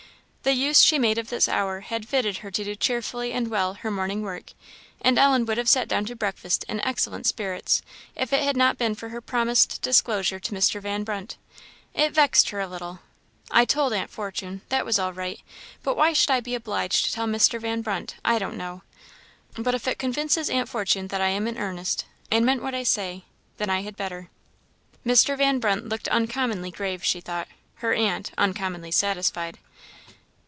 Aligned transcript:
The 0.43 0.53
use 0.53 0.81
she 0.81 0.97
made 0.97 1.19
of 1.19 1.29
this 1.29 1.47
hour 1.47 1.81
had 1.81 2.07
fitted 2.09 2.37
her 2.37 2.49
to 2.49 2.63
do 2.63 2.75
cheerfully 2.75 3.31
and 3.31 3.47
well 3.49 3.75
her 3.75 3.91
morning 3.91 4.23
work; 4.23 4.53
and 4.99 5.19
Ellen 5.19 5.45
would 5.45 5.59
have 5.59 5.69
sat 5.69 5.87
down 5.87 6.05
to 6.05 6.15
breakfast 6.15 6.65
in 6.67 6.81
excellent 6.81 7.27
spirits 7.27 7.83
if 8.15 8.33
it 8.33 8.41
had 8.41 8.57
not 8.57 8.79
been 8.79 8.95
for 8.95 9.09
her 9.09 9.21
promised 9.21 9.83
disclosure 9.83 10.39
to 10.39 10.51
Mr. 10.51 10.81
Van 10.81 11.03
Brunt. 11.03 11.37
It 11.93 12.13
vexed 12.15 12.49
her 12.49 12.59
a 12.59 12.67
little. 12.67 13.01
"I 13.51 13.65
told 13.65 13.93
Aunt 13.93 14.09
Fortune 14.09 14.63
that 14.69 14.83
was 14.83 14.97
all 14.97 15.13
right; 15.13 15.39
but 15.83 15.95
why 15.95 16.09
I 16.09 16.13
should 16.13 16.43
be 16.43 16.55
obliged 16.55 17.05
to 17.05 17.11
tell 17.13 17.27
Mr. 17.27 17.61
Van 17.61 17.81
Brunt, 17.83 18.15
I 18.25 18.39
don't 18.39 18.57
know. 18.57 18.81
But 19.59 19.75
if 19.75 19.87
it 19.87 19.99
convinces 19.99 20.49
aunt 20.49 20.67
Fortune 20.67 21.09
that 21.09 21.21
I 21.21 21.27
am 21.27 21.47
in 21.47 21.57
earnest, 21.59 22.05
and 22.31 22.43
meant 22.47 22.63
what 22.63 22.73
I 22.75 22.81
say 22.81 23.25
then 23.57 23.69
I 23.69 23.83
had 23.83 23.95
better." 23.95 24.29
Mr. 25.05 25.37
Van 25.37 25.59
Brunt 25.59 25.87
looked 25.87 26.07
uncommonly 26.07 26.71
grave, 26.71 27.03
she 27.05 27.21
thought; 27.21 27.47
her 27.75 27.93
aunt, 27.93 28.31
uncommonly 28.39 28.91
satisfied. 28.91 29.59